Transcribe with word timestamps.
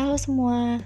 Halo 0.00 0.16
semua. 0.16 0.80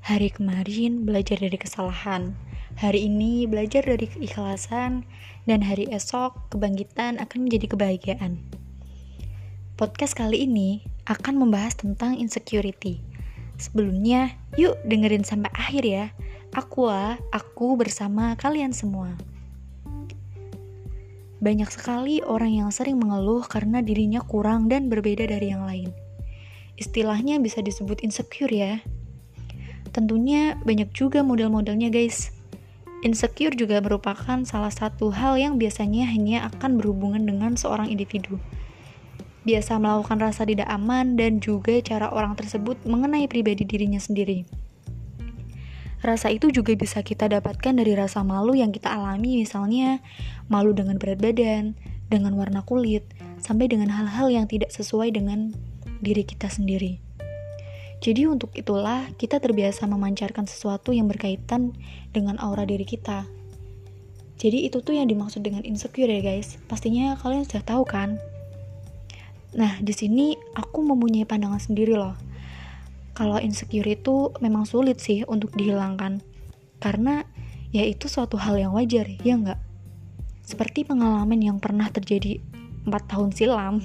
Hari 0.00 0.32
kemarin 0.32 1.04
belajar 1.04 1.36
dari 1.36 1.60
kesalahan. 1.60 2.32
Hari 2.80 3.04
ini 3.04 3.44
belajar 3.44 3.84
dari 3.84 4.08
keikhlasan 4.08 5.04
dan 5.44 5.60
hari 5.60 5.84
esok 5.92 6.48
kebangkitan 6.48 7.20
akan 7.20 7.44
menjadi 7.44 7.76
kebahagiaan. 7.76 8.40
Podcast 9.76 10.16
kali 10.16 10.48
ini 10.48 10.80
akan 11.04 11.36
membahas 11.36 11.76
tentang 11.76 12.16
insecurity. 12.16 13.04
Sebelumnya, 13.60 14.32
yuk 14.56 14.80
dengerin 14.88 15.20
sampai 15.20 15.52
akhir 15.52 15.84
ya. 15.84 16.08
Aku, 16.56 16.88
aku 17.36 17.76
bersama 17.76 18.40
kalian 18.40 18.72
semua. 18.72 19.20
Banyak 21.44 21.68
sekali 21.68 22.24
orang 22.24 22.56
yang 22.56 22.72
sering 22.72 22.96
mengeluh 22.96 23.44
karena 23.44 23.84
dirinya 23.84 24.24
kurang 24.24 24.72
dan 24.72 24.88
berbeda 24.88 25.28
dari 25.28 25.52
yang 25.52 25.68
lain 25.68 25.92
istilahnya 26.80 27.36
bisa 27.38 27.60
disebut 27.60 28.00
insecure 28.00 28.50
ya. 28.50 28.80
Tentunya 29.92 30.56
banyak 30.64 30.90
juga 30.96 31.20
model-modelnya 31.20 31.92
guys. 31.92 32.32
Insecure 33.04 33.52
juga 33.52 33.80
merupakan 33.84 34.40
salah 34.48 34.72
satu 34.72 35.12
hal 35.12 35.36
yang 35.36 35.60
biasanya 35.60 36.08
hanya 36.08 36.48
akan 36.48 36.80
berhubungan 36.80 37.22
dengan 37.28 37.54
seorang 37.60 37.92
individu. 37.92 38.40
Biasa 39.44 39.80
melakukan 39.80 40.20
rasa 40.20 40.44
tidak 40.44 40.68
aman 40.68 41.16
dan 41.16 41.40
juga 41.40 41.80
cara 41.80 42.12
orang 42.12 42.36
tersebut 42.36 42.76
mengenai 42.84 43.24
pribadi 43.28 43.64
dirinya 43.64 43.96
sendiri. 43.96 44.44
Rasa 46.00 46.32
itu 46.32 46.48
juga 46.48 46.72
bisa 46.76 47.04
kita 47.04 47.28
dapatkan 47.28 47.76
dari 47.76 47.92
rasa 47.92 48.24
malu 48.24 48.56
yang 48.56 48.72
kita 48.72 48.88
alami 48.88 49.44
misalnya 49.44 50.00
malu 50.48 50.72
dengan 50.72 50.96
berat 50.96 51.20
badan, 51.20 51.76
dengan 52.08 52.36
warna 52.40 52.64
kulit, 52.64 53.04
sampai 53.36 53.68
dengan 53.68 53.92
hal-hal 53.92 54.32
yang 54.32 54.48
tidak 54.48 54.72
sesuai 54.72 55.12
dengan 55.12 55.52
diri 56.00 56.26
kita 56.26 56.48
sendiri. 56.48 56.98
Jadi 58.00 58.24
untuk 58.24 58.56
itulah 58.56 59.12
kita 59.20 59.44
terbiasa 59.44 59.84
memancarkan 59.84 60.48
sesuatu 60.48 60.96
yang 60.96 61.04
berkaitan 61.04 61.76
dengan 62.16 62.40
aura 62.40 62.64
diri 62.64 62.88
kita. 62.88 63.28
Jadi 64.40 64.64
itu 64.64 64.80
tuh 64.80 64.96
yang 64.96 65.04
dimaksud 65.04 65.44
dengan 65.44 65.60
insecure 65.68 66.08
ya 66.08 66.24
guys. 66.24 66.56
Pastinya 66.64 67.12
kalian 67.20 67.44
sudah 67.44 67.60
tahu 67.60 67.84
kan? 67.84 68.16
Nah, 69.52 69.76
di 69.84 69.92
sini 69.92 70.32
aku 70.56 70.80
mempunyai 70.80 71.28
pandangan 71.28 71.60
sendiri 71.60 71.92
loh. 71.92 72.16
Kalau 73.12 73.36
insecure 73.36 73.84
itu 73.84 74.32
memang 74.40 74.64
sulit 74.64 74.96
sih 74.96 75.28
untuk 75.28 75.52
dihilangkan. 75.52 76.24
Karena 76.80 77.20
ya 77.68 77.84
itu 77.84 78.08
suatu 78.08 78.40
hal 78.40 78.56
yang 78.56 78.72
wajar, 78.72 79.04
ya 79.20 79.36
nggak? 79.36 79.60
Seperti 80.40 80.88
pengalaman 80.88 81.36
yang 81.44 81.60
pernah 81.60 81.92
terjadi 81.92 82.40
4 82.86 83.10
tahun 83.10 83.30
silam 83.36 83.80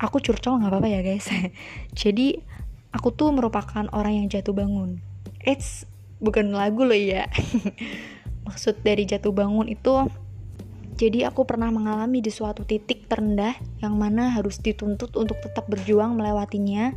aku 0.00 0.16
curcol 0.24 0.64
nggak 0.64 0.72
apa-apa 0.72 0.88
ya 0.88 1.00
guys. 1.04 1.28
Jadi 2.00 2.40
aku 2.90 3.12
tuh 3.12 3.30
merupakan 3.30 3.86
orang 3.92 4.24
yang 4.24 4.26
jatuh 4.32 4.56
bangun. 4.56 4.98
It's 5.44 5.84
bukan 6.18 6.56
lagu 6.56 6.82
loh 6.82 6.96
ya. 6.96 7.28
Maksud 8.48 8.80
dari 8.80 9.04
jatuh 9.06 9.30
bangun 9.30 9.68
itu 9.68 10.08
jadi 11.00 11.32
aku 11.32 11.48
pernah 11.48 11.72
mengalami 11.72 12.20
di 12.20 12.28
suatu 12.28 12.60
titik 12.68 13.08
terendah 13.08 13.56
yang 13.80 13.96
mana 13.96 14.36
harus 14.36 14.60
dituntut 14.60 15.16
untuk 15.16 15.40
tetap 15.40 15.64
berjuang 15.64 16.12
melewatinya 16.12 16.92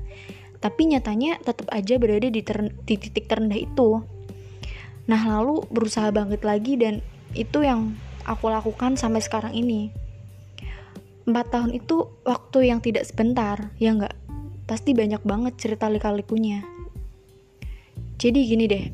tapi 0.60 0.92
nyatanya 0.92 1.40
tetap 1.40 1.72
aja 1.72 1.96
berada 1.96 2.28
di, 2.28 2.44
ter 2.44 2.68
di 2.84 3.00
titik 3.00 3.32
terendah 3.32 3.56
itu. 3.56 4.04
Nah 5.08 5.22
lalu 5.24 5.64
berusaha 5.72 6.12
bangkit 6.12 6.44
lagi 6.44 6.76
dan 6.76 7.00
itu 7.32 7.64
yang 7.64 7.96
aku 8.28 8.52
lakukan 8.52 9.00
sampai 9.00 9.24
sekarang 9.24 9.56
ini 9.56 10.03
Empat 11.24 11.56
tahun 11.56 11.72
itu 11.72 12.12
waktu 12.28 12.68
yang 12.68 12.84
tidak 12.84 13.08
sebentar, 13.08 13.72
ya 13.80 13.96
nggak? 13.96 14.12
Pasti 14.68 14.92
banyak 14.92 15.24
banget 15.24 15.56
cerita 15.56 15.88
lika-likunya. 15.88 16.68
Jadi 18.20 18.40
gini 18.44 18.68
deh, 18.68 18.86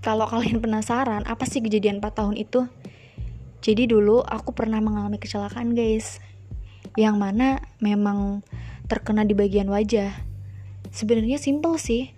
kalau 0.00 0.24
kalian 0.24 0.64
penasaran 0.64 1.24
apa 1.28 1.44
sih 1.44 1.60
kejadian 1.60 2.00
4 2.00 2.16
tahun 2.16 2.36
itu? 2.40 2.64
Jadi 3.62 3.86
dulu 3.86 4.24
aku 4.24 4.56
pernah 4.56 4.80
mengalami 4.80 5.20
kecelakaan 5.20 5.76
guys, 5.76 6.18
yang 6.96 7.20
mana 7.20 7.62
memang 7.78 8.42
terkena 8.88 9.22
di 9.22 9.36
bagian 9.36 9.68
wajah. 9.68 10.12
Sebenarnya 10.92 11.38
simple 11.38 11.76
sih, 11.76 12.12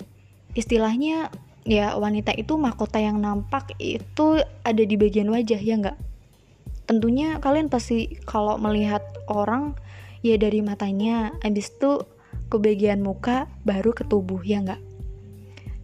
istilahnya 0.54 1.34
ya 1.66 1.98
wanita 1.98 2.30
itu 2.34 2.56
mahkota 2.56 2.98
yang 3.02 3.18
nampak 3.18 3.74
itu 3.82 4.38
ada 4.62 4.82
di 4.82 4.94
bagian 4.94 5.28
wajah 5.30 5.58
ya 5.58 5.74
nggak? 5.82 6.13
Tentunya 6.84 7.40
kalian 7.40 7.72
pasti 7.72 8.20
kalau 8.28 8.60
melihat 8.60 9.00
orang 9.28 9.76
ya 10.20 10.36
dari 10.36 10.60
matanya 10.60 11.32
habis 11.44 11.72
itu 11.72 12.04
ke 12.48 12.56
bagian 12.60 13.00
muka 13.00 13.48
baru 13.64 13.96
ke 13.96 14.04
tubuh 14.04 14.40
ya 14.44 14.60
nggak? 14.60 14.80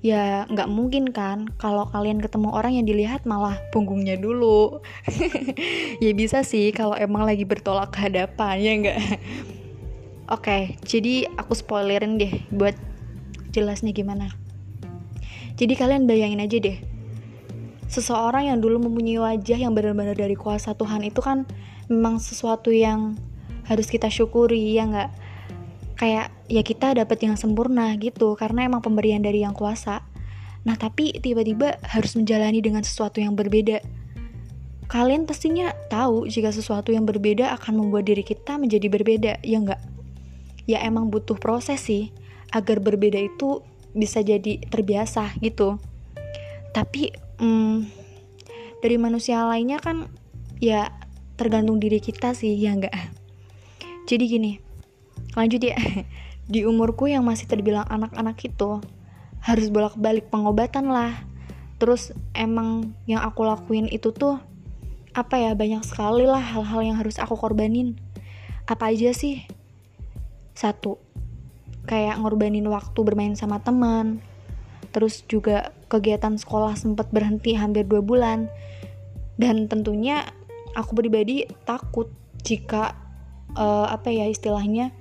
Ya 0.00 0.48
nggak 0.48 0.68
mungkin 0.72 1.12
kan 1.12 1.52
kalau 1.60 1.84
kalian 1.92 2.24
ketemu 2.24 2.48
orang 2.56 2.72
yang 2.80 2.86
dilihat 2.88 3.28
malah 3.28 3.60
punggungnya 3.72 4.16
dulu. 4.16 4.80
Ya 6.00 6.16
bisa 6.16 6.40
sih 6.40 6.72
kalau 6.72 6.96
emang 6.96 7.28
lagi 7.28 7.44
bertolak 7.44 7.92
ke 7.92 8.08
hadapan 8.08 8.56
ya 8.56 8.72
nggak? 8.80 8.98
Oke 10.32 10.80
jadi 10.88 11.28
aku 11.36 11.52
spoilerin 11.52 12.16
deh 12.16 12.40
buat 12.48 12.72
jelasnya 13.52 13.92
gimana. 13.92 14.32
Jadi 15.60 15.76
kalian 15.76 16.08
bayangin 16.08 16.40
aja 16.40 16.56
deh 16.56 16.89
seseorang 17.90 18.54
yang 18.54 18.58
dulu 18.62 18.86
mempunyai 18.86 19.18
wajah 19.18 19.58
yang 19.58 19.74
benar-benar 19.74 20.14
dari 20.14 20.38
kuasa 20.38 20.78
Tuhan 20.78 21.02
itu 21.02 21.18
kan 21.18 21.42
memang 21.90 22.22
sesuatu 22.22 22.70
yang 22.70 23.18
harus 23.66 23.90
kita 23.90 24.06
syukuri 24.06 24.78
ya 24.78 24.86
nggak? 24.86 25.10
Kayak 25.98 26.32
ya 26.46 26.62
kita 26.64 26.96
dapat 26.96 27.18
yang 27.26 27.34
sempurna 27.36 27.92
gitu 27.98 28.38
karena 28.38 28.70
emang 28.70 28.80
pemberian 28.80 29.20
dari 29.20 29.42
yang 29.42 29.52
kuasa. 29.52 30.06
Nah 30.62 30.78
tapi 30.78 31.18
tiba-tiba 31.18 31.82
harus 31.82 32.14
menjalani 32.14 32.62
dengan 32.62 32.86
sesuatu 32.86 33.18
yang 33.18 33.34
berbeda. 33.34 33.82
Kalian 34.90 35.26
pastinya 35.26 35.74
tahu 35.90 36.26
jika 36.30 36.50
sesuatu 36.50 36.90
yang 36.94 37.06
berbeda 37.06 37.54
akan 37.58 37.78
membuat 37.84 38.06
diri 38.06 38.22
kita 38.22 38.58
menjadi 38.58 38.86
berbeda 38.86 39.32
ya 39.42 39.58
nggak? 39.60 39.82
Ya 40.70 40.78
emang 40.86 41.10
butuh 41.10 41.36
proses 41.36 41.82
sih 41.82 42.14
agar 42.54 42.78
berbeda 42.78 43.18
itu 43.18 43.62
bisa 43.94 44.22
jadi 44.22 44.62
terbiasa 44.70 45.34
gitu. 45.42 45.78
Tapi 46.70 47.10
hmm, 47.40 47.88
dari 48.84 48.96
manusia 49.00 49.42
lainnya 49.48 49.80
kan 49.80 50.06
ya 50.60 50.92
tergantung 51.40 51.80
diri 51.80 51.98
kita 51.98 52.36
sih 52.36 52.52
ya 52.54 52.76
enggak 52.76 52.94
jadi 54.04 54.24
gini 54.28 54.70
lanjut 55.34 55.62
ya. 55.62 55.76
Di 56.52 56.66
umurku 56.66 57.06
yang 57.06 57.22
masih 57.22 57.46
terbilang 57.46 57.86
anak-anak 57.86 58.38
itu 58.42 58.82
harus 59.40 59.70
bolak-balik 59.70 60.28
pengobatan 60.28 60.90
lah. 60.90 61.22
Terus 61.78 62.12
emang 62.34 62.92
yang 63.06 63.22
aku 63.24 63.46
lakuin 63.46 63.88
itu 63.88 64.10
tuh 64.12 64.42
apa 65.10 65.42
ya 65.42 65.58
banyak 65.58 65.82
sekali 65.82 66.26
lah 66.26 66.42
hal-hal 66.42 66.80
yang 66.82 66.96
harus 66.98 67.16
aku 67.22 67.38
korbanin. 67.38 67.96
Apa 68.66 68.90
aja 68.90 69.14
sih? 69.14 69.46
Satu 70.54 70.98
kayak 71.86 72.20
ngorbanin 72.20 72.66
waktu 72.66 72.98
bermain 73.06 73.38
sama 73.38 73.62
teman. 73.62 74.18
Terus 74.90 75.22
juga 75.30 75.70
kegiatan 75.90 76.38
sekolah 76.38 76.78
sempat 76.78 77.10
berhenti 77.10 77.58
hampir 77.58 77.84
dua 77.84 78.00
bulan. 78.00 78.46
Dan 79.34 79.66
tentunya 79.66 80.22
aku 80.78 80.94
pribadi 80.94 81.44
takut 81.66 82.06
jika 82.46 82.94
uh, 83.58 83.90
apa 83.90 84.08
ya 84.14 84.30
istilahnya 84.30 84.94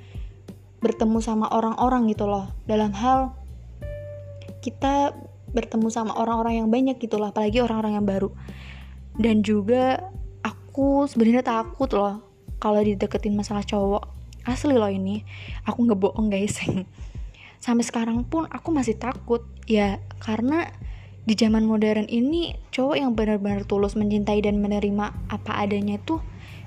bertemu 0.79 1.19
sama 1.21 1.47
orang-orang 1.51 2.09
gitu 2.09 2.25
loh. 2.25 2.49
Dalam 2.65 2.95
hal 2.95 3.35
kita 4.59 5.13
bertemu 5.49 5.87
sama 5.89 6.13
orang-orang 6.15 6.63
yang 6.63 6.69
banyak 6.69 7.01
gitu 7.01 7.17
loh 7.17 7.31
apalagi 7.31 7.59
orang-orang 7.59 7.99
yang 7.99 8.07
baru. 8.07 8.29
Dan 9.19 9.43
juga 9.43 9.99
aku 10.41 11.05
sebenarnya 11.11 11.43
takut 11.43 11.91
loh 11.91 12.23
kalau 12.63 12.79
dideketin 12.79 13.35
masalah 13.35 13.63
cowok. 13.63 14.07
Asli 14.47 14.73
loh 14.73 14.89
ini 14.89 15.21
aku 15.67 15.83
nggak 15.83 15.99
bohong 15.99 16.31
guys. 16.31 16.63
Sampai 17.63 17.83
sekarang 17.83 18.23
pun 18.23 18.47
aku 18.47 18.71
masih 18.71 18.95
takut. 18.95 19.43
Ya 19.67 19.99
karena 20.23 20.71
di 21.29 21.37
zaman 21.37 21.69
modern 21.69 22.09
ini 22.09 22.57
cowok 22.73 22.97
yang 22.97 23.13
benar-benar 23.13 23.61
tulus 23.69 23.93
mencintai 23.93 24.41
dan 24.41 24.57
menerima 24.65 25.13
apa 25.29 25.61
adanya 25.61 26.01
itu 26.01 26.17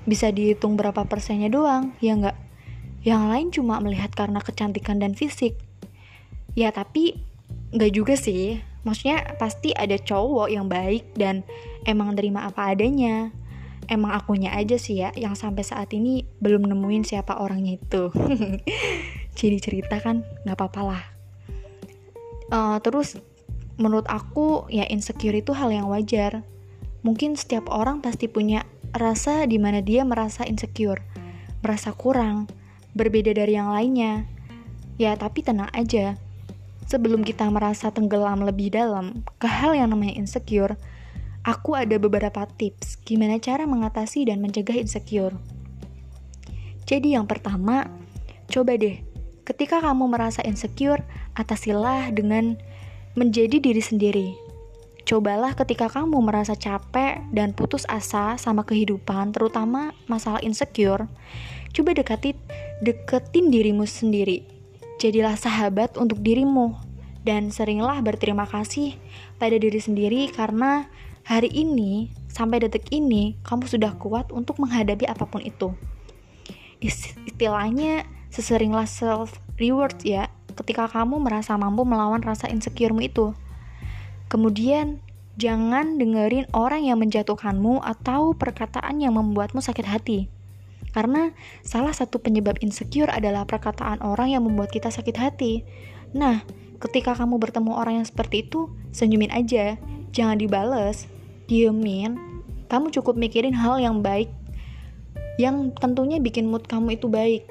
bisa 0.07 0.31
dihitung 0.31 0.79
berapa 0.79 1.03
persennya 1.03 1.51
doang 1.51 1.91
ya 1.99 2.15
nggak? 2.15 2.37
Yang 3.03 3.23
lain 3.27 3.47
cuma 3.51 3.83
melihat 3.83 4.15
karena 4.15 4.39
kecantikan 4.39 5.03
dan 5.03 5.19
fisik. 5.19 5.59
Ya 6.55 6.71
tapi 6.71 7.19
nggak 7.75 7.91
juga 7.91 8.15
sih. 8.15 8.63
Maksudnya 8.87 9.35
pasti 9.35 9.75
ada 9.75 9.99
cowok 9.99 10.47
yang 10.47 10.71
baik 10.71 11.11
dan 11.19 11.43
emang 11.83 12.15
terima 12.15 12.47
apa 12.47 12.71
adanya. 12.71 13.35
Emang 13.91 14.15
akunya 14.15 14.55
aja 14.55 14.79
sih 14.79 15.03
ya 15.03 15.11
yang 15.19 15.35
sampai 15.35 15.67
saat 15.67 15.91
ini 15.91 16.23
belum 16.39 16.71
nemuin 16.71 17.03
siapa 17.03 17.35
orangnya 17.35 17.75
itu. 17.83 18.15
Jadi 19.43 19.57
cerita 19.59 19.99
kan 19.99 20.23
nggak 20.47 20.55
apa-apa 20.55 20.81
lah. 20.87 21.03
Uh, 22.47 22.79
terus 22.79 23.19
menurut 23.79 24.05
aku 24.09 24.69
ya 24.69 24.85
insecure 24.89 25.37
itu 25.37 25.51
hal 25.55 25.73
yang 25.73 25.89
wajar. 25.89 26.45
Mungkin 27.03 27.35
setiap 27.35 27.67
orang 27.67 27.99
pasti 27.99 28.31
punya 28.31 28.63
rasa 28.95 29.43
di 29.49 29.57
mana 29.59 29.83
dia 29.83 30.05
merasa 30.05 30.45
insecure 30.45 31.01
merasa 31.63 31.95
kurang 31.95 32.51
berbeda 32.91 33.31
dari 33.31 33.55
yang 33.55 33.71
lainnya. 33.71 34.27
Ya 34.99 35.15
tapi 35.15 35.41
tenang 35.41 35.71
aja. 35.71 36.19
Sebelum 36.91 37.23
kita 37.23 37.47
merasa 37.47 37.89
tenggelam 37.89 38.43
lebih 38.43 38.75
dalam 38.75 39.23
ke 39.39 39.47
hal 39.47 39.71
yang 39.71 39.95
namanya 39.95 40.19
insecure, 40.19 40.75
aku 41.47 41.79
ada 41.79 41.95
beberapa 41.95 42.43
tips 42.59 42.99
gimana 43.07 43.39
cara 43.39 43.63
mengatasi 43.63 44.27
dan 44.27 44.43
mencegah 44.43 44.75
insecure. 44.75 45.33
Jadi 46.83 47.15
yang 47.15 47.23
pertama, 47.23 47.87
coba 48.51 48.75
deh, 48.75 48.99
ketika 49.47 49.79
kamu 49.79 50.11
merasa 50.11 50.43
insecure, 50.43 50.99
atasilah 51.39 52.11
dengan 52.11 52.59
menjadi 53.13 53.61
diri 53.61 53.83
sendiri. 53.83 54.27
Cobalah 55.03 55.53
ketika 55.53 55.91
kamu 55.91 56.23
merasa 56.23 56.55
capek 56.55 57.21
dan 57.35 57.51
putus 57.51 57.83
asa 57.91 58.39
sama 58.39 58.63
kehidupan, 58.63 59.35
terutama 59.35 59.91
masalah 60.07 60.39
insecure, 60.39 61.11
coba 61.75 61.91
dekati, 61.91 62.33
deketin 62.81 63.51
dirimu 63.51 63.83
sendiri 63.83 64.53
Jadilah 65.03 65.35
sahabat 65.35 65.99
untuk 65.99 66.23
dirimu 66.23 66.79
dan 67.27 67.51
seringlah 67.51 67.99
berterima 67.99 68.47
kasih 68.47 68.95
pada 69.35 69.59
diri 69.59 69.75
sendiri 69.75 70.31
karena 70.31 70.87
hari 71.27 71.51
ini 71.51 72.07
sampai 72.31 72.63
detik 72.63 72.87
ini 72.87 73.35
kamu 73.43 73.67
sudah 73.67 73.99
kuat 73.99 74.31
untuk 74.31 74.63
menghadapi 74.63 75.03
apa 75.03 75.27
pun 75.27 75.43
itu. 75.43 75.75
Istilahnya 76.79 78.07
seseringlah 78.31 78.87
self 78.87 79.35
reward 79.59 79.99
ya 80.07 80.31
ketika 80.53 80.89
kamu 80.89 81.19
merasa 81.19 81.57
mampu 81.57 81.83
melawan 81.83 82.21
rasa 82.21 82.49
insecuremu 82.49 83.01
itu. 83.03 83.33
Kemudian 84.29 85.01
jangan 85.37 85.97
dengerin 85.97 86.45
orang 86.53 86.85
yang 86.85 87.01
menjatuhkanmu 87.01 87.81
atau 87.81 88.37
perkataan 88.37 89.01
yang 89.01 89.17
membuatmu 89.17 89.61
sakit 89.61 89.85
hati. 89.85 90.29
Karena 90.93 91.33
salah 91.65 91.89
satu 91.89 92.21
penyebab 92.21 92.61
insecure 92.61 93.09
adalah 93.09 93.49
perkataan 93.49 94.05
orang 94.05 94.29
yang 94.29 94.45
membuat 94.45 94.69
kita 94.69 94.93
sakit 94.93 95.17
hati. 95.17 95.65
Nah, 96.13 96.45
ketika 96.77 97.17
kamu 97.17 97.41
bertemu 97.41 97.73
orang 97.73 98.01
yang 98.01 98.07
seperti 98.07 98.45
itu, 98.45 98.69
senyumin 98.93 99.33
aja, 99.33 99.81
jangan 100.13 100.37
dibales, 100.37 101.09
diemin. 101.49 102.21
Kamu 102.69 102.93
cukup 102.93 103.17
mikirin 103.17 103.57
hal 103.57 103.81
yang 103.81 104.05
baik, 104.05 104.29
yang 105.41 105.73
tentunya 105.73 106.21
bikin 106.21 106.45
mood 106.45 106.69
kamu 106.69 106.97
itu 106.97 107.09
baik. 107.09 107.49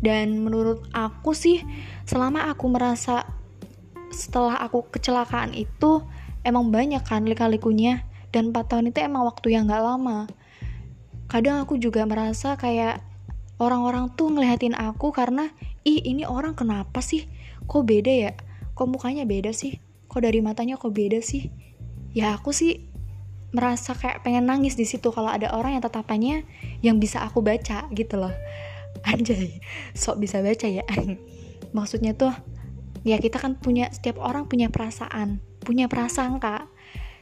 Dan 0.00 0.44
menurut 0.44 0.84
aku 0.92 1.32
sih, 1.32 1.64
selama 2.04 2.48
aku 2.52 2.68
merasa 2.68 3.24
setelah 4.12 4.60
aku 4.60 4.86
kecelakaan 4.92 5.52
itu, 5.56 6.04
emang 6.46 6.70
banyak 6.70 7.02
kan 7.02 7.26
lika-likunya, 7.26 8.06
dan 8.30 8.52
4 8.52 8.68
tahun 8.68 8.90
itu 8.92 9.02
emang 9.02 9.24
waktu 9.26 9.56
yang 9.56 9.68
gak 9.68 9.82
lama. 9.82 10.28
Kadang 11.26 11.64
aku 11.64 11.80
juga 11.80 12.06
merasa 12.06 12.54
kayak 12.54 13.02
orang-orang 13.58 14.12
tuh 14.14 14.30
ngeliatin 14.30 14.76
aku 14.76 15.10
karena 15.10 15.50
ih 15.82 16.04
ini 16.04 16.22
orang 16.22 16.54
kenapa 16.54 17.02
sih? 17.02 17.26
Kok 17.66 17.82
beda 17.82 18.12
ya? 18.12 18.32
Kok 18.76 18.86
mukanya 18.92 19.26
beda 19.26 19.50
sih? 19.50 19.80
Kok 20.06 20.22
dari 20.22 20.38
matanya 20.38 20.78
kok 20.78 20.94
beda 20.94 21.18
sih? 21.18 21.50
Ya 22.14 22.36
aku 22.36 22.54
sih 22.54 22.86
merasa 23.56 23.96
kayak 23.96 24.20
pengen 24.20 24.44
nangis 24.46 24.76
di 24.76 24.84
situ 24.84 25.08
kalau 25.08 25.32
ada 25.32 25.48
orang 25.56 25.78
yang 25.78 25.82
tatapannya 25.82 26.44
yang 26.84 27.00
bisa 27.00 27.24
aku 27.24 27.40
baca 27.40 27.88
gitu 27.94 28.20
loh 28.20 28.34
anjay 29.06 29.62
sok 29.94 30.20
bisa 30.20 30.42
baca 30.42 30.66
ya. 30.66 30.84
Maksudnya 31.76 32.12
tuh 32.18 32.34
ya 33.06 33.22
kita 33.22 33.38
kan 33.38 33.54
punya 33.56 33.86
setiap 33.94 34.18
orang 34.18 34.50
punya 34.50 34.68
perasaan 34.68 35.40
punya 35.62 35.86
prasangka. 35.86 36.66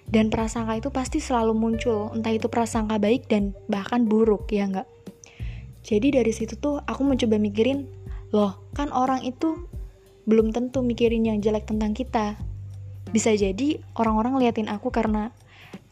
Dan 0.05 0.29
prasangka 0.29 0.77
itu 0.77 0.93
pasti 0.93 1.17
selalu 1.17 1.57
muncul 1.57 2.13
entah 2.13 2.29
itu 2.29 2.53
prasangka 2.53 3.01
baik 3.01 3.25
dan 3.25 3.57
bahkan 3.73 4.05
buruk 4.05 4.53
ya 4.53 4.69
enggak 4.69 4.85
jadi 5.85 6.17
dari 6.17 6.33
situ 6.33 6.57
tuh 6.57 6.81
aku 6.81 7.05
mencoba 7.05 7.37
mikirin 7.37 7.85
loh 8.33 8.57
kan 8.73 8.89
orang 8.89 9.21
itu 9.21 9.69
belum 10.25 10.49
tentu 10.57 10.81
mikirin 10.81 11.29
yang 11.29 11.45
jelek 11.45 11.69
tentang 11.69 11.93
kita. 11.93 12.41
Bisa 13.13 13.37
jadi 13.37 13.85
orang-orang 14.01 14.41
liatin 14.41 14.73
aku 14.73 14.89
karena 14.89 15.37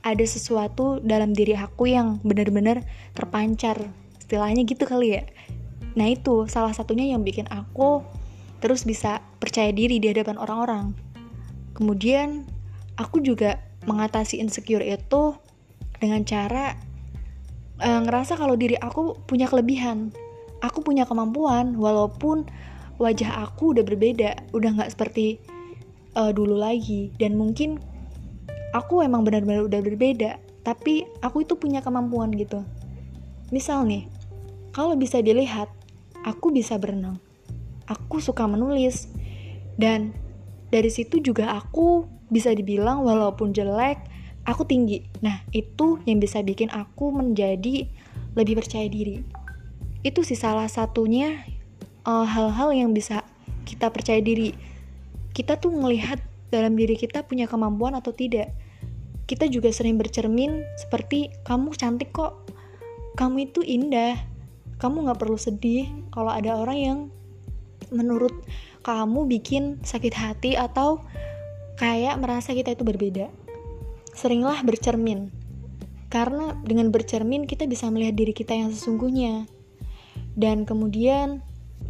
ada 0.00 0.24
sesuatu 0.24 0.96
dalam 1.04 1.36
diri 1.36 1.52
aku 1.52 1.92
yang 1.92 2.24
benar-benar 2.24 2.80
terpancar. 3.12 3.92
Istilahnya 4.16 4.64
gitu 4.64 4.88
kali 4.88 5.20
ya 5.20 5.22
nah 5.92 6.08
itu 6.08 6.48
salah 6.48 6.72
satunya 6.72 7.12
yang 7.12 7.20
bikin 7.20 7.44
aku 7.52 8.00
terus 8.62 8.86
bisa 8.86 9.18
percaya 9.42 9.74
diri 9.74 9.98
di 9.98 10.06
hadapan 10.14 10.38
orang-orang. 10.38 10.94
Kemudian 11.74 12.46
aku 12.94 13.18
juga 13.18 13.58
mengatasi 13.90 14.38
insecure 14.38 14.86
itu 14.86 15.34
dengan 15.98 16.22
cara 16.22 16.78
uh, 17.82 18.00
ngerasa 18.06 18.38
kalau 18.38 18.54
diri 18.54 18.78
aku 18.78 19.18
punya 19.26 19.50
kelebihan. 19.50 20.14
Aku 20.62 20.78
punya 20.86 21.02
kemampuan 21.02 21.74
walaupun 21.74 22.46
wajah 23.02 23.42
aku 23.50 23.74
udah 23.74 23.82
berbeda 23.82 24.54
udah 24.54 24.78
nggak 24.78 24.94
seperti 24.94 25.42
uh, 26.14 26.30
dulu 26.30 26.54
lagi. 26.54 27.10
Dan 27.18 27.34
mungkin 27.34 27.82
aku 28.70 29.02
emang 29.02 29.26
benar-benar 29.26 29.66
udah 29.66 29.82
berbeda 29.82 30.38
tapi 30.62 31.02
aku 31.18 31.42
itu 31.42 31.58
punya 31.58 31.82
kemampuan 31.82 32.30
gitu. 32.38 32.62
Misal 33.50 33.90
nih 33.90 34.06
kalau 34.70 34.94
bisa 34.94 35.18
dilihat 35.18 35.66
aku 36.22 36.54
bisa 36.54 36.78
berenang 36.78 37.20
aku 37.92 38.22
suka 38.22 38.46
menulis 38.46 39.10
dan 39.76 40.14
dari 40.72 40.88
situ 40.88 41.20
juga 41.20 41.52
aku 41.52 42.08
bisa 42.32 42.56
dibilang 42.56 43.04
walaupun 43.04 43.52
jelek, 43.52 44.00
aku 44.48 44.64
tinggi. 44.64 45.04
Nah, 45.20 45.44
itu 45.52 46.00
yang 46.08 46.16
bisa 46.16 46.40
bikin 46.40 46.72
aku 46.72 47.12
menjadi 47.12 47.84
lebih 48.32 48.56
percaya 48.56 48.88
diri. 48.88 49.20
Itu 50.00 50.24
sih 50.24 50.38
salah 50.38 50.66
satunya 50.72 51.44
eh, 52.08 52.26
hal-hal 52.26 52.72
uh, 52.72 52.76
yang 52.76 52.96
bisa 52.96 53.20
kita 53.68 53.92
percaya 53.92 54.24
diri. 54.24 54.56
Kita 55.36 55.60
tuh 55.60 55.76
melihat 55.76 56.24
dalam 56.48 56.72
diri 56.76 56.96
kita 56.96 57.24
punya 57.28 57.44
kemampuan 57.44 57.92
atau 57.92 58.16
tidak. 58.16 58.48
Kita 59.28 59.48
juga 59.48 59.68
sering 59.72 60.00
bercermin 60.00 60.64
seperti 60.80 61.32
kamu 61.44 61.72
cantik 61.76 62.12
kok, 62.12 62.48
kamu 63.16 63.48
itu 63.48 63.60
indah, 63.64 64.18
kamu 64.82 65.06
gak 65.06 65.22
perlu 65.22 65.38
sedih 65.38 65.86
kalau 66.10 66.34
ada 66.34 66.58
orang 66.58 66.78
yang 66.82 66.98
menurut 67.94 68.34
kamu 68.82 69.30
bikin 69.30 69.78
sakit 69.86 70.10
hati 70.10 70.58
atau 70.58 70.98
kayak 71.78 72.18
merasa 72.18 72.50
kita 72.50 72.74
itu 72.74 72.82
berbeda. 72.82 73.30
Seringlah 74.12 74.66
bercermin, 74.66 75.30
karena 76.10 76.58
dengan 76.66 76.90
bercermin 76.90 77.46
kita 77.46 77.64
bisa 77.70 77.88
melihat 77.88 78.18
diri 78.18 78.34
kita 78.34 78.52
yang 78.52 78.74
sesungguhnya. 78.74 79.46
Dan 80.34 80.66
kemudian 80.66 81.40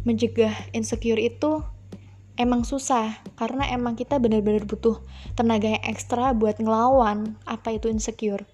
mencegah 0.05 0.53
insecure 0.71 1.19
itu 1.19 1.65
emang 2.39 2.63
susah 2.63 3.21
karena 3.37 3.69
emang 3.71 3.93
kita 3.93 4.17
benar-benar 4.17 4.65
butuh 4.65 5.01
tenaga 5.37 5.75
yang 5.75 5.83
ekstra 5.85 6.31
buat 6.31 6.61
ngelawan 6.61 7.35
apa 7.49 7.75
itu 7.75 7.89
insecure. 7.89 8.45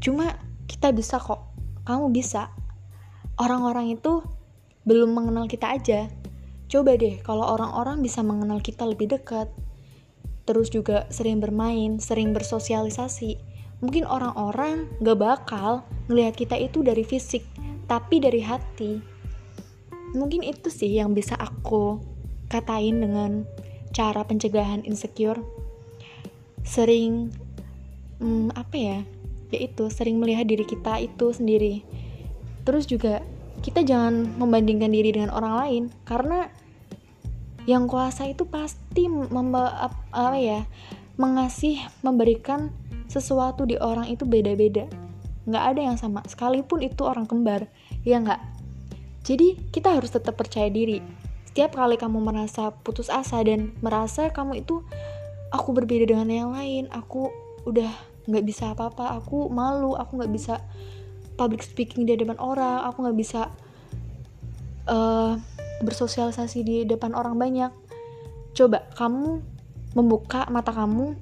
Cuma 0.00 0.40
kita 0.66 0.90
bisa 0.90 1.20
kok, 1.20 1.44
kamu 1.84 2.10
bisa. 2.10 2.50
Orang-orang 3.42 3.98
itu 3.98 4.22
belum 4.86 5.18
mengenal 5.18 5.50
kita 5.50 5.74
aja. 5.74 6.06
Coba 6.70 6.94
deh 6.94 7.18
kalau 7.26 7.42
orang-orang 7.42 7.98
bisa 7.98 8.22
mengenal 8.22 8.62
kita 8.62 8.86
lebih 8.86 9.10
dekat, 9.10 9.50
terus 10.46 10.70
juga 10.70 11.10
sering 11.10 11.42
bermain, 11.42 11.98
sering 11.98 12.30
bersosialisasi, 12.30 13.42
mungkin 13.82 14.06
orang-orang 14.06 14.86
gak 15.02 15.18
bakal 15.18 15.82
ngelihat 16.06 16.38
kita 16.38 16.54
itu 16.54 16.86
dari 16.86 17.02
fisik, 17.02 17.42
tapi 17.90 18.22
dari 18.22 18.46
hati. 18.46 19.02
Mungkin 20.14 20.46
itu 20.46 20.70
sih 20.70 21.02
yang 21.02 21.10
bisa 21.10 21.34
aku 21.34 21.98
katain 22.46 23.02
dengan 23.02 23.42
cara 23.90 24.22
pencegahan 24.22 24.86
insecure. 24.86 25.42
Sering, 26.62 27.34
hmm, 28.22 28.54
apa 28.54 28.76
ya, 28.78 28.98
yaitu 29.50 29.90
sering 29.90 30.22
melihat 30.22 30.46
diri 30.46 30.62
kita 30.62 31.02
itu 31.02 31.34
sendiri. 31.34 31.82
Terus 32.62 32.86
juga 32.86 33.26
kita 33.62 33.86
jangan 33.86 34.36
membandingkan 34.36 34.90
diri 34.90 35.14
dengan 35.14 35.30
orang 35.30 35.54
lain, 35.62 35.82
karena 36.02 36.50
yang 37.64 37.86
kuasa 37.86 38.26
itu 38.26 38.42
pasti 38.44 39.06
memba 39.06 39.86
apa 39.86 40.34
ya 40.34 40.66
mengasih 41.14 41.78
memberikan 42.02 42.74
sesuatu 43.06 43.62
di 43.62 43.78
orang 43.78 44.10
itu 44.10 44.26
beda-beda. 44.26 44.90
Nggak 45.46 45.64
ada 45.74 45.80
yang 45.80 45.96
sama 45.96 46.26
sekalipun 46.26 46.82
itu 46.82 47.06
orang 47.06 47.30
kembar 47.30 47.70
ya 48.02 48.18
nggak? 48.18 48.42
Jadi 49.22 49.70
kita 49.70 49.94
harus 49.94 50.10
tetap 50.10 50.34
percaya 50.34 50.66
diri. 50.66 50.98
Setiap 51.46 51.78
kali 51.78 51.94
kamu 51.94 52.18
merasa 52.18 52.74
putus 52.82 53.06
asa 53.06 53.38
dan 53.46 53.70
merasa 53.78 54.32
kamu 54.34 54.66
itu 54.66 54.82
aku 55.52 55.76
berbeda 55.76 56.08
dengan 56.08 56.28
yang 56.32 56.50
lain 56.56 56.88
aku 56.88 57.28
udah 57.68 57.92
nggak 58.26 58.44
bisa 58.48 58.72
apa-apa 58.72 59.20
aku 59.20 59.52
malu 59.52 59.94
aku 59.94 60.18
nggak 60.18 60.32
bisa 60.32 60.54
public 61.42 61.66
speaking 61.66 62.06
di 62.06 62.14
depan 62.14 62.38
orang 62.38 62.86
aku 62.86 63.02
nggak 63.02 63.18
bisa 63.18 63.50
uh, 64.86 65.34
bersosialisasi 65.82 66.62
di 66.62 66.76
depan 66.86 67.18
orang 67.18 67.34
banyak. 67.34 67.74
Coba 68.54 68.86
kamu 68.94 69.42
membuka 69.98 70.46
mata 70.54 70.70
kamu 70.70 71.18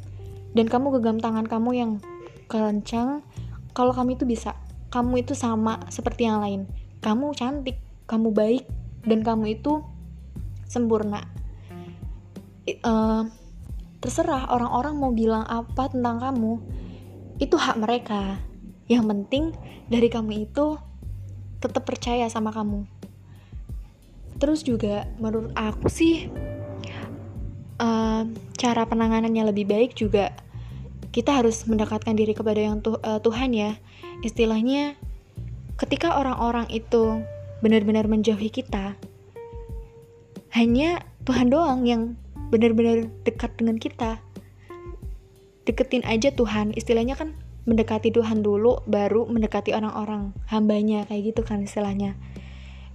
dan 0.53 0.69
kamu 0.69 1.01
genggam 1.01 1.17
tangan 1.25 1.49
kamu 1.49 1.71
yang 1.73 1.93
kencang 2.53 3.25
kalau 3.73 3.97
kamu 3.97 4.21
itu 4.21 4.29
bisa. 4.29 4.53
Kamu 4.93 5.25
itu 5.25 5.33
sama 5.33 5.81
seperti 5.89 6.29
yang 6.29 6.45
lain. 6.45 6.69
Kamu 7.01 7.33
cantik 7.33 7.81
kamu 8.05 8.29
baik 8.37 8.69
dan 9.09 9.25
kamu 9.25 9.57
itu 9.57 9.81
sempurna. 10.69 11.25
Uh, 12.85 13.25
terserah 14.05 14.53
orang-orang 14.53 14.95
mau 15.01 15.17
bilang 15.17 15.49
apa 15.49 15.89
tentang 15.89 16.21
kamu 16.21 16.61
itu 17.41 17.57
hak 17.57 17.81
mereka 17.81 18.50
yang 18.91 19.07
penting 19.07 19.55
dari 19.87 20.11
kamu 20.11 20.51
itu 20.51 20.75
tetap 21.63 21.87
percaya 21.87 22.27
sama 22.27 22.51
kamu. 22.51 22.83
Terus 24.43 24.67
juga 24.67 25.07
menurut 25.23 25.55
aku 25.55 25.87
sih 25.87 26.27
uh, 27.79 28.27
cara 28.59 28.83
penanganannya 28.83 29.47
lebih 29.55 29.71
baik 29.71 29.95
juga 29.95 30.35
kita 31.15 31.39
harus 31.39 31.63
mendekatkan 31.71 32.19
diri 32.19 32.35
kepada 32.35 32.59
yang 32.59 32.83
tu 32.83 32.99
uh, 32.99 33.23
Tuhan 33.23 33.55
ya. 33.55 33.79
Istilahnya 34.27 34.99
ketika 35.79 36.19
orang-orang 36.19 36.67
itu 36.75 37.23
benar-benar 37.63 38.11
menjauhi 38.11 38.51
kita 38.51 38.99
hanya 40.51 41.07
Tuhan 41.31 41.47
doang 41.47 41.87
yang 41.87 42.19
benar-benar 42.51 43.07
dekat 43.23 43.55
dengan 43.55 43.79
kita. 43.79 44.19
Deketin 45.63 46.03
aja 46.03 46.35
Tuhan 46.35 46.75
istilahnya 46.75 47.15
kan 47.15 47.37
mendekati 47.69 48.13
Tuhan 48.13 48.41
dulu 48.41 48.85
baru 48.89 49.29
mendekati 49.29 49.77
orang-orang 49.77 50.33
hambanya 50.49 51.05
kayak 51.09 51.35
gitu 51.35 51.43
kan 51.45 51.61
istilahnya. 51.65 52.17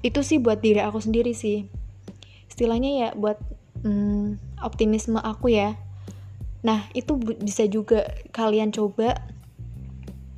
Itu 0.02 0.22
sih 0.22 0.38
buat 0.42 0.62
diri 0.62 0.82
aku 0.82 1.02
sendiri 1.02 1.34
sih. 1.34 1.70
Istilahnya 2.50 2.92
ya 2.98 3.10
buat 3.14 3.38
hmm, 3.86 4.62
optimisme 4.62 5.22
aku 5.22 5.54
ya. 5.54 5.78
Nah 6.66 6.90
itu 6.98 7.18
bisa 7.20 7.66
juga 7.70 8.10
kalian 8.34 8.74
coba 8.74 9.22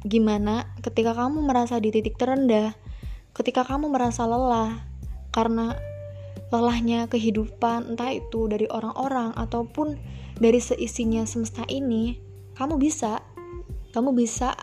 gimana 0.08 0.72
ketika 0.80 1.12
kamu 1.12 1.44
merasa 1.44 1.82
di 1.84 1.92
titik 1.92 2.16
terendah 2.16 2.78
ketika 3.38 3.62
kamu 3.62 3.94
merasa 3.94 4.26
lelah 4.26 4.82
karena 5.30 5.78
lelahnya 6.50 7.06
kehidupan 7.06 7.94
entah 7.94 8.16
itu 8.16 8.50
dari 8.50 8.66
orang-orang 8.72 9.36
ataupun 9.38 10.00
dari 10.42 10.58
seisinya 10.58 11.22
semesta 11.28 11.68
ini 11.70 12.18
kamu 12.58 12.82
bisa 12.82 13.22
kamu 13.98 14.14
bisa 14.14 14.54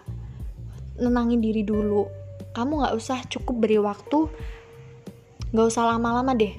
nenangin 0.95 1.43
diri 1.43 1.67
dulu. 1.67 2.07
Kamu 2.55 2.87
gak 2.87 2.95
usah 2.95 3.19
cukup 3.27 3.67
beri 3.67 3.83
waktu. 3.83 4.31
Gak 5.51 5.67
usah 5.75 5.91
lama-lama 5.91 6.39
deh. 6.39 6.55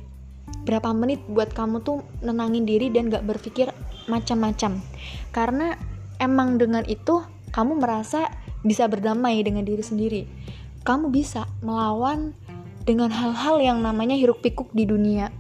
Berapa 0.68 0.92
menit 0.92 1.24
buat 1.32 1.56
kamu 1.56 1.88
tuh 1.88 2.04
nenangin 2.20 2.68
diri 2.68 2.92
dan 2.92 3.08
gak 3.08 3.24
berpikir 3.24 3.72
macam-macam. 4.12 4.84
Karena 5.32 5.80
emang 6.20 6.60
dengan 6.60 6.84
itu 6.84 7.24
kamu 7.56 7.80
merasa 7.80 8.28
bisa 8.68 8.92
berdamai 8.92 9.40
dengan 9.40 9.64
diri 9.64 9.80
sendiri. 9.80 10.28
Kamu 10.84 11.16
bisa 11.16 11.48
melawan 11.64 12.36
dengan 12.84 13.08
hal-hal 13.08 13.64
yang 13.64 13.80
namanya 13.80 14.20
hiruk 14.20 14.44
pikuk 14.44 14.68
di 14.76 14.84
dunia. 14.84 15.32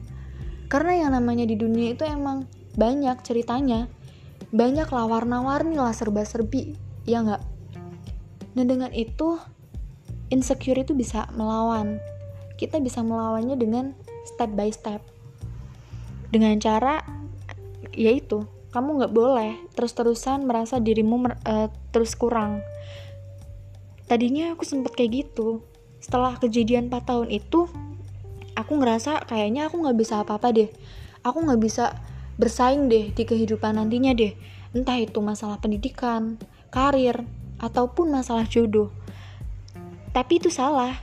Karena 0.72 1.04
yang 1.04 1.12
namanya 1.12 1.44
di 1.44 1.60
dunia 1.60 2.00
itu 2.00 2.08
emang 2.08 2.48
banyak 2.80 3.20
ceritanya, 3.28 3.92
banyak 4.56 4.88
lah 4.88 5.06
warna-warni 5.06 5.76
lah 5.76 5.92
serba-serbi, 5.92 6.74
ya 7.06 7.22
nggak? 7.22 7.44
Dan 8.58 8.66
dengan 8.68 8.92
itu, 8.92 9.40
insecure 10.30 10.82
itu 10.82 10.92
bisa 10.92 11.30
melawan. 11.34 12.02
Kita 12.60 12.82
bisa 12.82 13.06
melawannya 13.06 13.56
dengan 13.56 13.96
step 14.26 14.52
by 14.54 14.70
step. 14.74 15.00
Dengan 16.34 16.58
cara, 16.60 17.06
yaitu, 17.96 18.44
kamu 18.76 19.00
nggak 19.00 19.14
boleh 19.16 19.56
terus-terusan 19.78 20.44
merasa 20.44 20.82
dirimu 20.82 21.32
uh, 21.46 21.70
terus 21.96 22.18
kurang. 22.18 22.60
Tadinya 24.06 24.54
aku 24.54 24.68
sempet 24.68 24.94
kayak 24.94 25.26
gitu, 25.26 25.64
setelah 26.06 26.38
kejadian 26.38 26.94
4 26.94 27.02
tahun 27.02 27.30
itu 27.34 27.66
aku 28.54 28.78
ngerasa 28.78 29.26
kayaknya 29.26 29.66
aku 29.66 29.82
nggak 29.82 29.98
bisa 29.98 30.22
apa-apa 30.22 30.54
deh 30.54 30.70
aku 31.26 31.38
nggak 31.50 31.62
bisa 31.62 31.98
bersaing 32.38 32.86
deh 32.86 33.10
di 33.10 33.24
kehidupan 33.26 33.82
nantinya 33.82 34.14
deh 34.14 34.38
entah 34.78 35.02
itu 35.02 35.18
masalah 35.20 35.58
pendidikan 35.58 36.38
karir 36.76 37.24
ataupun 37.56 38.12
masalah 38.12 38.44
jodoh. 38.44 38.92
Tapi 40.12 40.44
itu 40.44 40.52
salah. 40.52 41.00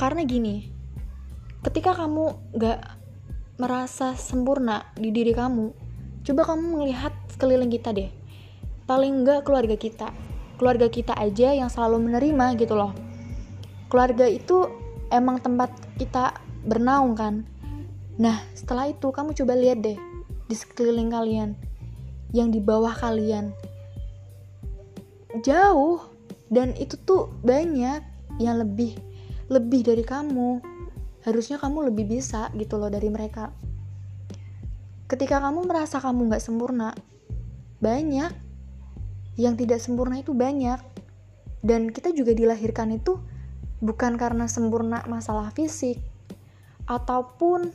Karena 0.00 0.24
gini 0.24 0.72
ketika 1.64 1.92
kamu 1.96 2.56
nggak 2.56 2.80
merasa 3.56 4.12
sempurna 4.20 4.84
di 4.96 5.08
diri 5.08 5.32
kamu 5.32 5.72
coba 6.24 6.42
kamu 6.48 6.64
melihat 6.80 7.12
sekeliling 7.28 7.68
kita 7.68 7.92
deh. 7.92 8.08
Paling 8.88 9.20
nggak 9.20 9.44
keluarga 9.44 9.76
kita. 9.76 10.08
Keluarga 10.56 10.88
kita 10.88 11.12
aja 11.12 11.52
yang 11.52 11.68
selalu 11.68 12.08
menerima 12.08 12.56
gitu 12.56 12.72
loh. 12.72 12.96
Keluarga 13.92 14.24
itu 14.24 14.64
emang 15.12 15.44
tempat 15.44 15.68
kita 16.00 16.40
bernaung 16.64 17.12
kan? 17.12 17.44
Nah 18.16 18.40
setelah 18.56 18.88
itu 18.88 19.12
kamu 19.12 19.36
coba 19.36 19.52
lihat 19.60 19.84
deh 19.84 20.00
di 20.48 20.56
sekeliling 20.56 21.12
kalian 21.12 21.52
yang 22.32 22.48
di 22.48 22.64
bawah 22.64 22.92
kalian 22.96 23.52
jauh. 25.42 26.04
Dan 26.52 26.76
itu 26.78 26.94
tuh 27.02 27.32
banyak 27.42 28.04
yang 28.38 28.60
lebih 28.60 28.94
lebih 29.48 29.82
dari 29.82 30.04
kamu. 30.04 30.62
Harusnya 31.24 31.56
kamu 31.56 31.90
lebih 31.90 32.04
bisa 32.06 32.52
gitu 32.54 32.76
loh 32.76 32.92
dari 32.92 33.08
mereka. 33.08 33.50
Ketika 35.08 35.40
kamu 35.40 35.64
merasa 35.64 35.98
kamu 35.98 36.30
nggak 36.30 36.44
sempurna 36.44 36.92
banyak. 37.80 38.30
Yang 39.34 39.54
tidak 39.66 39.80
sempurna 39.82 40.20
itu 40.22 40.30
banyak. 40.36 40.78
Dan 41.64 41.90
kita 41.90 42.12
juga 42.12 42.36
dilahirkan 42.36 42.92
itu 42.94 43.18
bukan 43.80 44.20
karena 44.20 44.46
sempurna 44.46 45.02
masalah 45.08 45.50
fisik 45.52 45.98
ataupun 46.84 47.72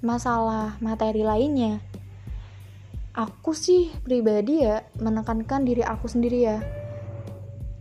masalah 0.00 0.80
materi 0.80 1.22
lainnya. 1.22 1.84
Aku 3.12 3.50
sih 3.50 3.90
pribadi 4.06 4.62
ya 4.62 4.86
menekankan 4.96 5.66
diri 5.66 5.82
aku 5.82 6.06
sendiri 6.06 6.38
ya. 6.38 6.77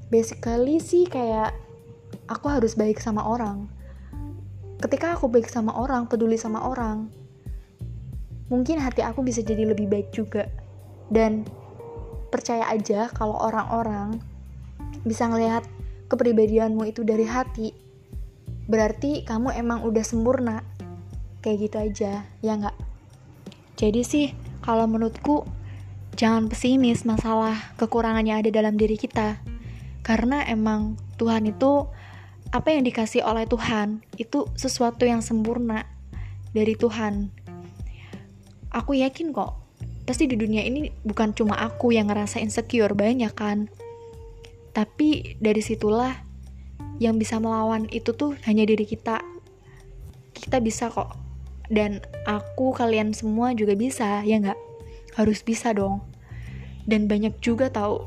Basically 0.08 0.80
sih 0.80 1.04
kayak 1.04 1.52
aku 2.32 2.48
harus 2.48 2.80
baik 2.80 3.00
sama 3.00 3.24
orang. 3.28 3.68
Ketika 4.78 5.18
aku 5.18 5.28
baik 5.28 5.50
sama 5.50 5.74
orang, 5.74 6.06
peduli 6.06 6.38
sama 6.38 6.64
orang, 6.64 7.10
mungkin 8.48 8.80
hati 8.80 9.02
aku 9.04 9.26
bisa 9.26 9.42
jadi 9.44 9.68
lebih 9.68 9.90
baik 9.90 10.14
juga. 10.14 10.48
Dan 11.12 11.44
percaya 12.30 12.68
aja 12.70 13.10
kalau 13.12 13.36
orang-orang 13.36 14.20
bisa 15.04 15.28
ngelihat 15.28 15.64
kepribadianmu 16.08 16.88
itu 16.88 17.04
dari 17.04 17.28
hati, 17.28 17.74
berarti 18.70 19.28
kamu 19.28 19.56
emang 19.56 19.84
udah 19.84 20.06
sempurna. 20.06 20.64
Kayak 21.44 21.58
gitu 21.64 21.78
aja, 21.80 22.12
ya 22.44 22.54
nggak? 22.60 22.76
Jadi 23.78 24.02
sih, 24.04 24.28
kalau 24.64 24.90
menurutku, 24.90 25.48
jangan 26.18 26.50
pesimis 26.50 27.06
masalah 27.06 27.56
kekurangannya 27.78 28.42
ada 28.42 28.50
dalam 28.50 28.76
diri 28.76 28.98
kita. 28.98 29.57
Karena 30.01 30.44
emang 30.48 31.00
Tuhan 31.16 31.48
itu, 31.50 31.88
apa 32.51 32.68
yang 32.72 32.84
dikasih 32.88 33.24
oleh 33.24 33.46
Tuhan, 33.46 34.04
itu 34.18 34.48
sesuatu 34.56 35.04
yang 35.04 35.20
sempurna 35.20 35.88
dari 36.56 36.75
Tuhan. 36.75 37.34
Aku 38.72 38.96
yakin 38.96 39.36
kok, 39.36 39.58
pasti 40.08 40.27
di 40.27 40.39
dunia 40.39 40.63
ini 40.63 40.92
bukan 41.04 41.36
cuma 41.36 41.60
aku 41.60 41.92
yang 41.92 42.08
ngerasa 42.08 42.39
insecure, 42.39 42.96
banyak 42.96 43.34
kan 43.36 43.68
tapi 44.77 45.34
dari 45.42 45.58
situlah 45.58 46.13
yang 47.01 47.18
bisa 47.18 47.42
melawan 47.42 47.89
itu 47.89 48.13
tuh 48.13 48.38
hanya 48.46 48.62
diri 48.62 48.86
kita. 48.86 49.25
Kita 50.38 50.62
bisa 50.62 50.94
kok. 50.94 51.18
Dan 51.66 51.98
aku, 52.30 52.77
kalian 52.77 53.18
semua 53.18 53.58
juga 53.58 53.74
bisa, 53.74 54.22
ya 54.22 54.38
nggak? 54.38 54.60
Harus 55.18 55.42
bisa 55.42 55.74
dong. 55.74 56.06
Dan 56.86 57.10
banyak 57.10 57.42
juga 57.42 57.74
tahu 57.74 58.06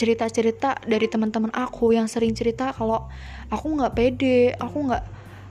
cerita-cerita 0.00 0.80
dari 0.88 1.04
teman-teman 1.12 1.52
aku 1.52 1.92
yang 1.92 2.08
sering 2.08 2.32
cerita 2.32 2.72
kalau 2.72 3.12
aku 3.52 3.66
nggak 3.76 3.92
pede, 3.92 4.56
aku 4.56 4.88
nggak 4.88 5.04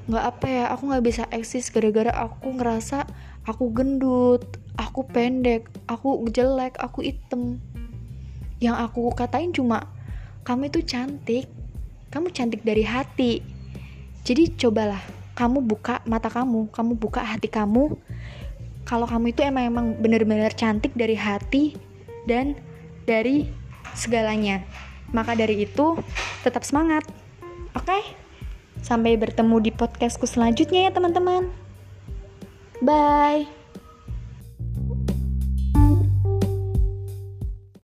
nggak 0.10 0.24
apa 0.26 0.46
ya, 0.50 0.64
aku 0.74 0.90
nggak 0.90 1.06
bisa 1.06 1.24
eksis 1.30 1.70
gara-gara 1.70 2.10
aku 2.10 2.58
ngerasa 2.58 3.06
aku 3.46 3.70
gendut, 3.70 4.58
aku 4.74 5.06
pendek, 5.06 5.70
aku 5.86 6.26
jelek, 6.34 6.82
aku 6.82 7.06
item. 7.06 7.62
Yang 8.58 8.90
aku 8.90 9.14
katain 9.14 9.54
cuma 9.54 9.86
kamu 10.50 10.74
itu 10.74 10.82
cantik 10.82 11.46
kamu 12.10 12.34
cantik 12.34 12.66
dari 12.66 12.82
hati 12.82 13.46
jadi 14.26 14.50
cobalah 14.58 14.98
kamu 15.38 15.62
buka 15.62 16.02
mata 16.10 16.26
kamu 16.26 16.74
kamu 16.74 16.98
buka 16.98 17.22
hati 17.22 17.46
kamu 17.46 17.94
kalau 18.90 19.06
kamu 19.06 19.30
itu 19.30 19.46
emang 19.46 19.70
emang 19.70 19.88
benar-benar 20.02 20.50
cantik 20.58 20.90
dari 20.98 21.14
hati 21.14 21.78
dan 22.26 22.58
dari 23.06 23.46
segalanya. 24.00 24.64
Maka 25.12 25.36
dari 25.36 25.68
itu 25.68 26.00
tetap 26.48 26.64
semangat. 26.64 27.04
Oke? 27.76 27.86
Okay? 27.86 28.04
sampai 28.82 29.20
bertemu 29.20 29.70
di 29.70 29.72
podcastku 29.76 30.26
selanjutnya 30.26 30.90
ya 30.90 30.92
teman-teman. 30.96 31.52
Bye 32.80 33.59